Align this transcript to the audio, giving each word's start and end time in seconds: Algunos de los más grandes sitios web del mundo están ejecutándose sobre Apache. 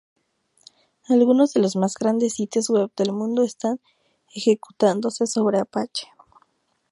Algunos 1.09 1.53
de 1.53 1.61
los 1.61 1.75
más 1.75 1.93
grandes 1.93 2.33
sitios 2.33 2.71
web 2.71 2.89
del 2.97 3.13
mundo 3.13 3.43
están 3.43 3.79
ejecutándose 4.33 5.27
sobre 5.27 5.59
Apache. 5.59 6.07